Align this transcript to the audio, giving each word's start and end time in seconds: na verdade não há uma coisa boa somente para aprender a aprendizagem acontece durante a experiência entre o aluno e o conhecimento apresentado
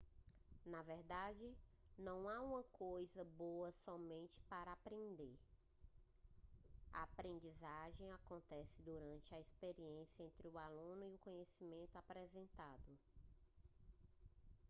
na 0.65 0.81
verdade 0.81 1.55
não 1.95 2.27
há 2.27 2.41
uma 2.41 2.63
coisa 2.73 3.23
boa 3.23 3.71
somente 3.85 4.41
para 4.49 4.71
aprender 4.71 5.37
a 6.91 7.03
aprendizagem 7.03 8.11
acontece 8.11 8.81
durante 8.81 9.35
a 9.35 9.39
experiência 9.39 10.23
entre 10.23 10.47
o 10.47 10.57
aluno 10.57 11.05
e 11.05 11.13
o 11.13 11.19
conhecimento 11.19 11.95
apresentado 11.97 12.97